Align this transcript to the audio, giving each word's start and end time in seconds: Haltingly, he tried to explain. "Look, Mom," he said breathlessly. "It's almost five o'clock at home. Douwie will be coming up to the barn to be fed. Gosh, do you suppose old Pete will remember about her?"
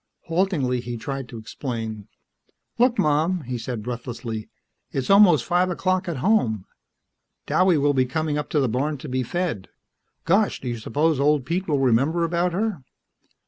Haltingly, 0.21 0.79
he 0.81 0.97
tried 0.97 1.29
to 1.29 1.37
explain. 1.37 2.07
"Look, 2.79 2.97
Mom," 2.97 3.41
he 3.41 3.59
said 3.59 3.83
breathlessly. 3.83 4.49
"It's 4.91 5.11
almost 5.11 5.45
five 5.45 5.69
o'clock 5.69 6.09
at 6.09 6.17
home. 6.25 6.65
Douwie 7.45 7.77
will 7.79 7.93
be 7.93 8.05
coming 8.07 8.35
up 8.35 8.49
to 8.49 8.59
the 8.59 8.67
barn 8.67 8.97
to 8.97 9.07
be 9.07 9.21
fed. 9.21 9.67
Gosh, 10.25 10.59
do 10.59 10.67
you 10.69 10.79
suppose 10.79 11.19
old 11.19 11.45
Pete 11.45 11.67
will 11.67 11.77
remember 11.77 12.23
about 12.23 12.51
her?" 12.51 12.81